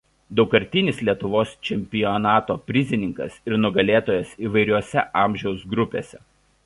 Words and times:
Daugkartinis 0.37 1.01
Lietuvos 1.09 1.51
čempionato 1.69 2.57
prizininkas 2.71 3.37
ir 3.51 3.59
nugalėtojas 3.67 4.33
įvairiose 4.49 5.05
amžiaus 5.27 5.69
grupėse. 5.77 6.23